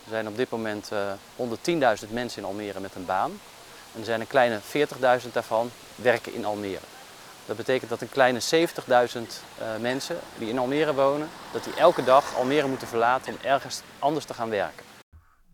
[0.04, 3.32] Er zijn op dit moment 110.000 mensen in Almere met een baan.
[3.94, 4.60] En er zijn een kleine
[5.24, 6.86] 40.000 daarvan werken in Almere.
[7.46, 12.04] Dat betekent dat een kleine 70.000 uh, mensen die in Almere wonen, dat die elke
[12.04, 14.86] dag Almere moeten verlaten om ergens anders te gaan werken.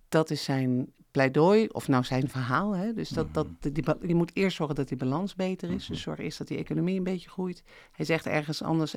[0.10, 2.72] Dat is zijn pleidooi, of nou zijn verhaal.
[2.76, 2.94] Hè?
[2.94, 3.74] Dus dat, dat, mhm.
[3.74, 5.76] die, je moet eerst zorgen dat die balans beter is.
[5.76, 5.98] Dus mhm.
[5.98, 7.64] zorg eerst dat die economie een beetje groeit.
[7.92, 8.96] Hij zegt ergens anders,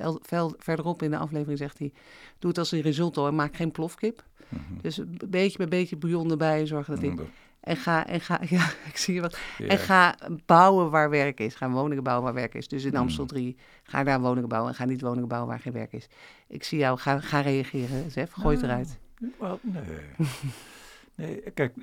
[0.57, 1.91] verderop in de aflevering zegt hij...
[2.39, 4.23] doe het als een risotto en maak geen plofkip.
[4.49, 4.61] Mhm.
[4.81, 7.25] Dus beetje bij beetje bouillon erbij, zorgen dat die...
[7.59, 9.37] En ga, en ga, ja, ik zie je wat.
[9.67, 11.55] En ga bouwen waar werk is.
[11.55, 12.67] Ga woningen bouwen waar werk is.
[12.67, 12.97] Dus in mm.
[12.97, 16.07] Amstel 3, ga daar woningen bouwen en ga niet woningen bouwen waar geen werk is.
[16.47, 18.31] Ik zie jou, ga, ga reageren, Zef.
[18.31, 18.97] Gooi het eruit.
[19.39, 19.83] Well, nee.
[21.15, 21.73] nee, kijk,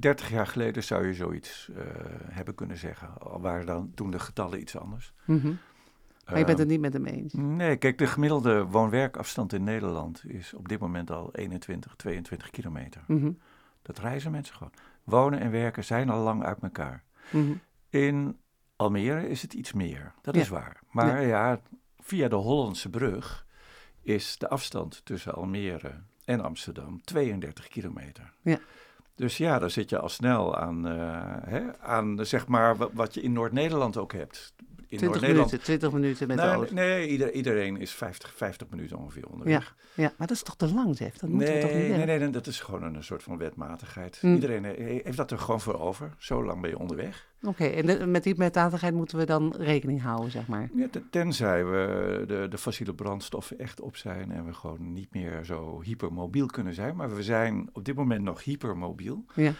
[0.00, 1.76] 30 jaar geleden zou je zoiets uh,
[2.28, 3.18] hebben kunnen zeggen.
[3.18, 5.12] Al waren dan toen de getallen iets anders.
[5.24, 5.58] Mm -hmm.
[6.24, 7.32] Maar je bent het niet met hem eens?
[7.32, 13.04] Nee, kijk, de gemiddelde woon-werkafstand in Nederland is op dit moment al 21, 22 kilometer.
[13.06, 13.38] Mm -hmm.
[13.82, 14.72] Dat reizen mensen gewoon
[15.04, 17.04] wonen en werken zijn al lang uit elkaar.
[17.30, 17.52] Mhm.
[17.90, 18.36] In
[18.76, 20.80] Almere is het iets meer, dat is waar.
[20.90, 21.60] Maar ja.
[21.98, 23.46] via de Hollandse brug
[24.02, 28.32] is de afstand tussen Almere en Amsterdam 32 kilometer.
[28.42, 28.58] Ja.
[29.14, 33.22] Dus ja, dan zit je al snel aan, uh, hè, aan zeg maar wat je
[33.22, 34.52] in Noord-Nederland ook hebt
[34.88, 36.74] in 20 minuten, 20 minuten met de auto.
[36.74, 39.74] Nee, ieder, iedereen is 50, 50 minuten ongeveer onderweg.
[39.94, 41.18] Ja, ja, maar dat is toch te lang, zeg?
[41.18, 44.18] Dat nee, toch niet nee, nee, nee, dat is gewoon een, soort van wetmatigheid.
[44.20, 44.34] Hm.
[44.34, 46.14] Iedereen heeft dat er gewoon voor over.
[46.18, 47.26] Zo lang ben je onderweg.
[47.42, 50.70] Oké, en met die wetmatigheid moeten we dan rekening houden, zeg maar?
[50.74, 55.44] Ja, tenzij we de, de fossiele brandstoffen echt op zijn en we gewoon niet meer
[55.44, 56.96] zo hypermobiel kunnen zijn.
[56.96, 59.24] Maar we zijn op dit moment nog hypermobiel.
[59.34, 59.52] Ja.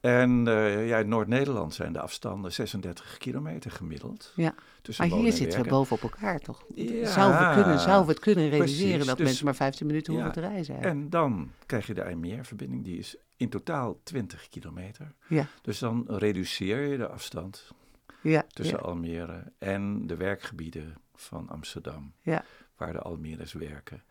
[0.00, 4.32] En uh, ja, in Noord-Nederland zijn de afstanden 36 kilometer gemiddeld.
[4.36, 4.54] Ja.
[4.98, 6.64] Maar hier zitten we boven op elkaar, toch?
[6.74, 7.06] Ja.
[7.06, 10.32] Zou, we kunnen, zou we het kunnen realiseren dat dus mensen maar 15 minuten hoeven
[10.32, 10.82] te reizen?
[10.82, 15.14] En dan krijg je de IJmeerverbinding, die is in totaal 20 kilometer.
[15.28, 15.46] Ja.
[15.62, 17.72] Dus dan reduceer je de afstand
[18.20, 18.44] ja.
[18.48, 22.44] tussen Almere en de werkgebieden van Amsterdam, ja.
[22.76, 24.02] waar de Almeres werken.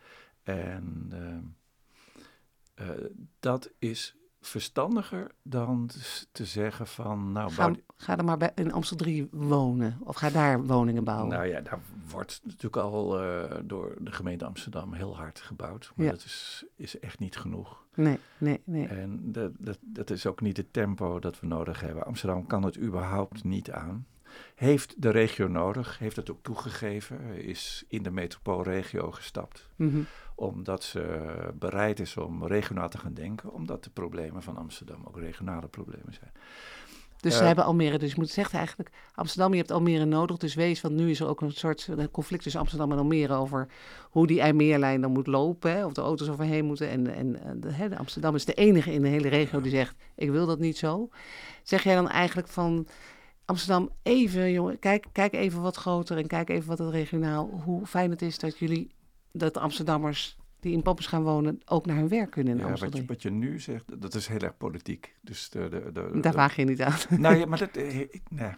[0.43, 1.09] En
[2.77, 3.05] uh, uh,
[3.39, 4.16] dat is
[4.47, 5.89] verstandiger dan
[6.31, 7.31] te zeggen van...
[7.31, 11.29] Nou, ga, ga er maar bij, in Amsterdam 3 wonen of ga daar woningen bouwen.
[11.29, 11.79] Nou ja, daar
[12.09, 15.91] wordt natuurlijk al uh, door de gemeente Amsterdam heel hard gebouwd.
[15.95, 16.11] Maar ja.
[16.11, 17.85] dat is, is echt niet genoeg.
[17.93, 18.87] Nee, nee, nee.
[18.87, 22.05] En dat, dat, dat is ook niet het tempo dat we nodig hebben.
[22.05, 24.05] Amsterdam kan het überhaupt niet aan.
[24.55, 29.69] Heeft de regio nodig, heeft het ook toegegeven, is in de metropoolregio gestapt.
[29.75, 30.05] Mm
[30.39, 35.19] omdat ze bereid is om regionaal te gaan denken, omdat de problemen van Amsterdam ook
[35.19, 36.31] regionale problemen zijn.
[37.21, 40.37] Dus ze eh, hebben Almere, dus je moet zeggen eigenlijk, Amsterdam, je hebt Almere nodig,
[40.37, 43.67] dus wees, want nu is er ook een soort conflict tussen Amsterdam en Almere over
[44.09, 46.89] hoe die IJmeerlijn dan moet lopen, hè, of de auto's overheen moeten.
[46.89, 50.29] En, en de, hè, Amsterdam is de enige in de hele regio die zegt, ik
[50.29, 51.09] wil dat niet zo.
[51.63, 52.87] Zeg jij dan eigenlijk van,
[53.47, 57.85] Amsterdam, even jongen, kijk, kijk even wat groter en kijk even wat het regionaal, hoe
[57.85, 58.91] fijn het is dat jullie
[59.31, 62.99] dat Amsterdammers die in Pappers gaan wonen ook naar hun werk kunnen in ja, Amsterdam.
[62.99, 65.15] Wat je, wat je nu zegt, dat is heel erg politiek.
[65.21, 66.97] Dus de, de, de, Daar waag je niet aan.
[67.19, 67.75] Nou ja, maar dat...
[67.75, 67.95] Eh,
[68.29, 68.51] nee.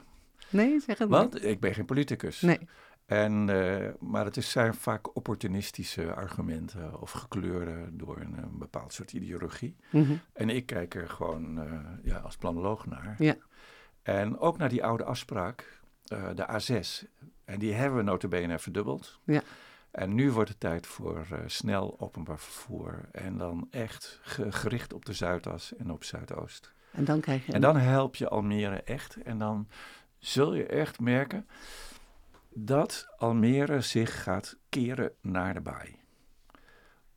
[0.50, 2.42] nee, zeg het Want ik ben geen politicus.
[2.42, 2.60] Nee.
[3.06, 8.94] En, uh, maar het is, zijn vaak opportunistische argumenten of gekleurde door een, een bepaald
[8.94, 9.76] soort ideologie.
[9.92, 10.20] Mm -hmm.
[10.34, 11.74] En ik kijk er gewoon uh,
[12.04, 13.16] ja, als planoloog naar.
[13.18, 13.36] Ja.
[14.02, 15.82] En ook naar die oude afspraak,
[16.14, 17.08] uh, de A6.
[17.46, 19.20] En die hebben we notabene verdubbeld.
[19.24, 19.42] Ja.
[19.92, 23.10] En nu wordt het tijd voor uh, snel openbaar vervoer.
[23.12, 26.74] En dan echt gericht op de Zuidas en op Zuidoost.
[26.92, 27.52] En dan krijg je.
[27.52, 29.16] En dan help je Almere echt.
[29.22, 29.68] En dan
[30.18, 31.48] zul je echt merken
[32.50, 35.98] dat Almere zich gaat keren naar de baai.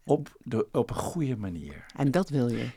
[0.05, 1.87] Op, de, op een goede manier.
[1.97, 2.71] En dat wil je?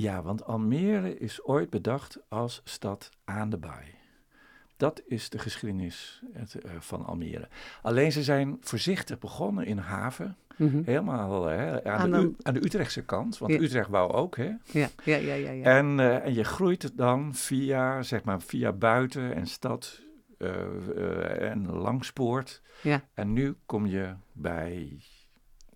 [0.00, 3.94] Ja, want Almere is ooit bedacht als stad aan de baai.
[4.76, 7.48] Dat is de geschiedenis het, uh, van Almere.
[7.82, 10.36] Alleen ze zijn voorzichtig begonnen in haven.
[10.56, 10.82] Mm-hmm.
[10.84, 13.38] Helemaal hè, aan, aan, de, aan, de, Utrechtse kant.
[13.38, 14.52] Want Utrecht wou ook, hè?
[14.64, 15.34] Ja, ja, ja.
[15.34, 15.64] ja, ja.
[15.64, 20.00] En, uh, en je groeit het dan via, zeg maar, via buiten en stad
[20.38, 22.62] uh, en langspoort.
[22.80, 23.02] Ja.
[23.14, 25.00] En nu kom je bij...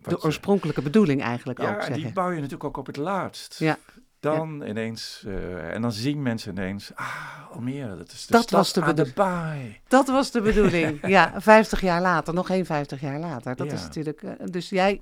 [0.02, 3.58] De oorspronkelijke bedoeling eigenlijk ja, ook, Ja, die bouw je natuurlijk ook op het laatst.
[3.58, 3.78] Ja.
[4.22, 8.72] Dan ineens, uh, en dan zien mensen ineens, ah, Almere, dat is de dat was
[8.72, 9.80] de, de baai.
[9.88, 13.56] Dat was de bedoeling, ja, 50 jaar later, nog geen 50 jaar later.
[13.56, 15.00] Dat is natuurlijk, uh, dus jij,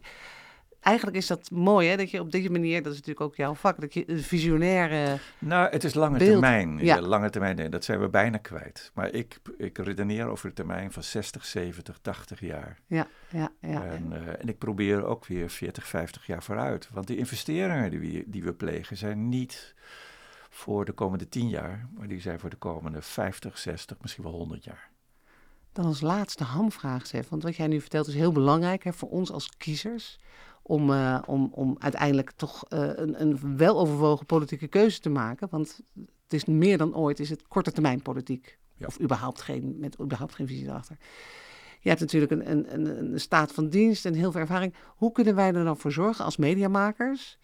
[0.80, 1.96] eigenlijk is dat mooi, hè?
[1.96, 5.18] Dat je op deze manier, dat is natuurlijk ook jouw vak, dat je een visionaire...
[5.38, 6.30] Nou, het is lange Beeld.
[6.30, 6.78] termijn.
[6.78, 7.00] Ja.
[7.00, 8.90] Lange termijn, nee, dat zijn we bijna kwijt.
[8.94, 12.78] Maar ik, ik redeneer over de termijn van 60, 70, 80 jaar.
[12.86, 13.84] Ja, ja, ja.
[13.84, 16.88] En, eh, en ik probeer ook weer 40, 50 jaar vooruit.
[16.92, 19.74] Want die investeringen die we, die we plegen zijn niet
[20.50, 24.32] voor de komende 10 jaar, maar die zijn voor de komende 50, 60, misschien wel
[24.32, 24.90] 100 jaar.
[25.72, 27.28] Dan als laatste hamvraag, Sef.
[27.28, 30.18] Want wat jij nu vertelt is heel belangrijk hè, voor ons als kiezers.
[30.70, 35.48] Om, eh, om, om uiteindelijk toch eh, een, een weloverwogen politieke keuze te maken.
[35.50, 35.80] Want
[36.22, 38.58] het is meer dan ooit is het korte termijn politiek.
[38.76, 38.86] Ja.
[38.86, 40.96] Of überhaupt geen, met überhaupt geen visie erachter.
[41.80, 44.74] Je hebt natuurlijk een, een, een, een staat van dienst en heel veel ervaring.
[44.86, 47.38] Hoe kunnen wij er dan voor zorgen als mediamakers...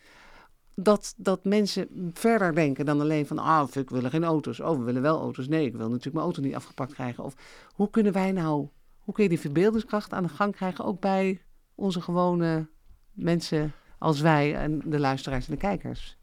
[0.75, 3.39] Dat, dat mensen verder denken dan alleen van...
[3.39, 4.61] ah, ik willen geen auto's.
[4.61, 5.49] Oh, we willen wel auto's.
[5.49, 7.25] Nee, ik wil natuurlijk mijn auto niet afgepakt krijgen.
[7.25, 7.35] Of
[7.73, 11.43] hoe kunnen wij nou, hoe kun je die verbeeldingskracht aan de gang krijgen, ook bij
[11.75, 12.69] onze gewone
[13.17, 16.19] mensen als wij en de luisteraars en de kijkers?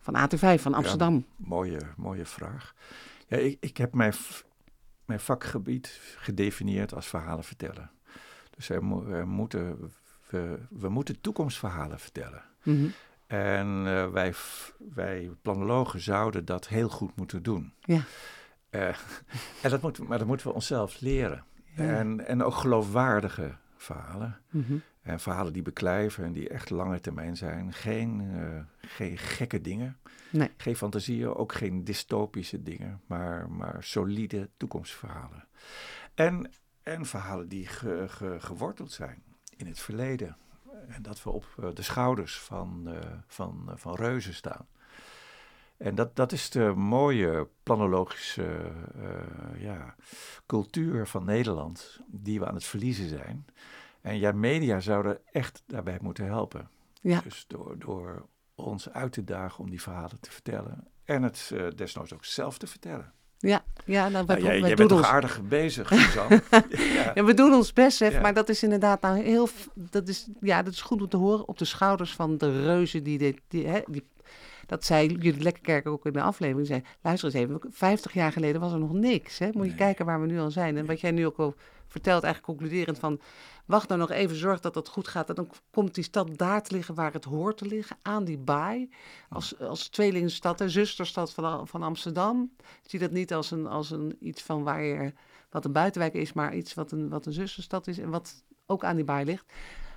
[0.00, 1.26] Van AT5, van Amsterdam.
[1.36, 2.74] Mooie, mooie vraag.
[3.26, 4.12] Ja, ik, ik heb mijn,
[5.04, 7.90] mijn vakgebied gedefinieerd als verhalen vertellen.
[8.50, 9.92] Dus er, mo- er moeten,
[10.28, 12.42] we, we moeten toekomstverhalen vertellen.
[12.62, 12.86] Mhm.
[13.26, 14.34] En eh, wij,
[14.94, 17.72] wij planologen zouden dat heel goed moeten doen.
[17.80, 18.00] Ja.
[18.70, 18.88] Eh,
[19.62, 21.44] en dat moeten, maar dat moeten we onszelf leren.
[21.76, 21.82] Ja.
[21.98, 24.40] En, en ook geloofwaardige verhalen.
[24.50, 24.76] Mhm.
[25.04, 27.72] En verhalen die beklijven en die echt lange termijn zijn.
[27.72, 29.96] Geen, eh, geen gekke dingen.
[30.30, 30.50] Nee.
[30.56, 33.00] Geen fantasieën, ook geen dystopische dingen.
[33.06, 35.44] Maar, maar solide toekomstverhalen.
[36.14, 36.50] En,
[36.82, 39.22] en verhalen die ge- ge- geworteld zijn
[39.56, 40.36] in het verleden.
[40.88, 44.66] En dat we op eh, de schouders van, eh, van, van reuzen staan.
[45.76, 48.72] En dat, dat is de mooie planologische
[49.58, 49.94] ja,
[50.46, 53.46] cultuur van Nederland, die we aan het verliezen zijn.
[54.04, 56.68] En ja, media zouden echt daarbij moeten helpen.
[57.00, 57.20] Ja.
[57.20, 60.86] Dus door, door ons uit te dagen om die verhalen te vertellen.
[61.04, 63.12] En het eh, desnoods ook zelf te vertellen.
[63.38, 66.42] Ja, ja nou, wij, Nou, jij wij jij bent toch aardig bezig, Suzanne?
[66.68, 67.12] ja.
[67.14, 68.20] ja, we doen ons best, Ja.
[68.20, 71.48] maar dat is inderdaad nou heel, dat is, ja, dat is goed om te horen
[71.48, 74.08] op de schouders van de reuzen die dit, die, hè, die
[74.66, 76.66] dat zei Judith Lekkerkerk ook in de aflevering.
[76.66, 79.38] Zei, luister eens even, 50 jaar geleden was er nog niks.
[79.38, 79.48] Hè?
[79.52, 80.76] Moet je kijken waar we nu al zijn.
[80.76, 81.54] En wat jij nu ook al
[81.86, 83.20] vertelt, eigenlijk concluderend van...
[83.66, 85.28] wacht nou nog even, zorg dat het goed gaat.
[85.28, 87.96] En dan komt die stad daar te liggen waar het hoort te liggen.
[88.02, 88.90] Aan die baai.
[89.28, 92.52] Als, als tweelingstad, en zusterstad van, van Amsterdam.
[92.82, 95.12] Zie dat niet als, een, als een, iets van waar je,
[95.50, 96.32] wat een buitenwijk is...
[96.32, 99.44] maar iets wat een, wat een zusterstad is en wat ook aan die baai ligt.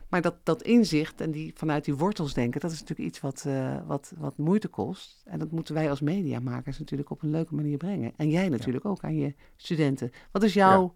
[0.10, 3.44] Maar dat, dat inzicht en die, vanuit die wortels denken, dat is natuurlijk iets wat,
[3.48, 5.22] eh, wat, wat moeite kost.
[5.26, 8.14] En dat moeten wij als mediamakers natuurlijk op een leuke manier brengen.
[8.16, 10.12] En jij natuurlijk ook aan je studenten.
[10.32, 10.94] Wat is jouw,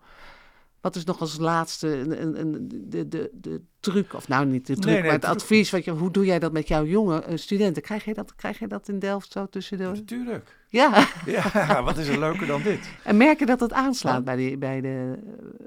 [0.81, 4.67] wat is nog als laatste een, een, een, de, de, de truc, of nou niet
[4.67, 6.67] de truc, Nee, nee, maar het truc- advies, wat je, hoe doe jij dat met
[6.67, 7.81] jouw jonge eh, studenten?
[7.81, 9.83] Krijg je, dat, krijg je dat in Delft zo tussen de...
[9.83, 10.59] Natuurlijk.
[10.69, 12.89] Ja, Ja, wat is er leuker dan dit?
[13.03, 15.17] en merk je dat het aanslaat bij, de, bij, de,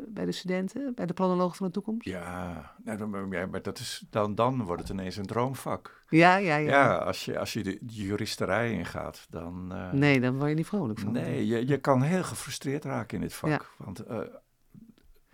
[0.09, 2.05] bij de studenten, bij de planologen van de toekomst?
[2.09, 6.05] Ja, nou, dan, ja, maar dat is, dan, dan wordt het ineens een droomvak.
[6.09, 6.71] Ja, ja, ja.
[6.71, 9.73] Ja, als, je, als je de juristerij ingaat, dan...
[9.73, 11.13] eh, Nee, dan word je niet vrolijk van.
[11.13, 13.51] Nee, je, je kan heel gefrustreerd raken in dit vak.
[13.51, 13.61] Ja.
[13.79, 14.19] Want eh,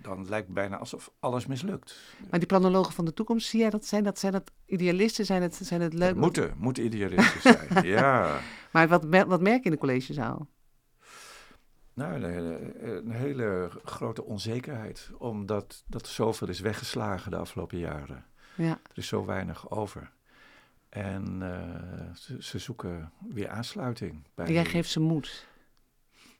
[0.02, 1.98] dan lijkt het bijna alsof alles mislukt.
[2.30, 3.86] Maar die planologen van de toekomst, zie jij dat?
[3.86, 5.26] Zijn dat, zijn dat idealisten?
[5.26, 6.14] Zijn het, zijn het leuk?
[6.14, 7.86] Moeten, moeten idealistisch zijn.
[7.96, 8.40] ja.
[8.72, 10.48] Maar wat, wat merk je in de collegezaal?
[11.94, 15.10] Nou, een, een hele grote onzekerheid.
[15.18, 18.24] Omdat dat zoveel is weggeslagen de afgelopen jaren.
[18.56, 20.10] Ja, Er is zo weinig over.
[20.88, 24.22] En eh, ze, ze zoeken weer aansluiting.
[24.34, 25.46] Bij en jij geeft ze moed,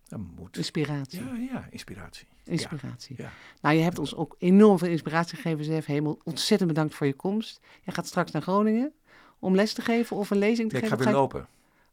[0.08, 0.56] een moed.
[0.56, 1.24] inspiratie.
[1.24, 2.26] Ja, ja, inspiratie.
[2.44, 3.14] Inspiratie.
[3.18, 3.30] Ja.
[3.60, 6.20] Nou, je hebt ons ook enorm veel inspiratie gegeven, Zef Hemel.
[6.24, 7.60] Ontzettend bedankt voor je komst.
[7.82, 8.92] Jij gaat straks naar Groningen
[9.38, 11.10] om les te geven of een lezing te Nee, ik ga geven.
[11.12, 11.46] weer lopen.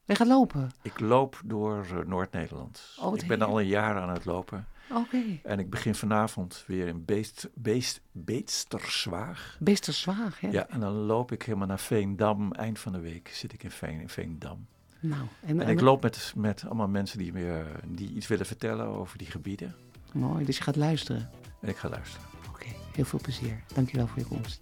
[0.05, 0.71] Je gaat lopen.
[0.81, 2.95] Ik loop door eh, Noord-Nederland.
[3.01, 4.67] Oh, ik ben al een jaar aan het lopen.
[4.91, 5.23] Oké.
[5.43, 9.57] En ik begin vanavond weer in Beest, Beest, Beesterswaag.
[9.59, 10.47] Beesterswaag, hè?
[10.49, 12.51] Ja, en dan loop ik helemaal naar Veendam.
[12.51, 14.67] Eind van de week zit ik in Veen, in Veendam.
[14.99, 18.85] Nou, en, En ik loop met, met allemaal mensen die, me, die iets willen vertellen
[18.85, 19.75] over die gebieden.
[20.17, 21.29] Mooi, dus je gaat luisteren.
[21.61, 22.27] En ik ga luisteren.
[22.49, 23.63] Oké, heel veel plezier.
[23.73, 24.61] Dankjewel voor je komst.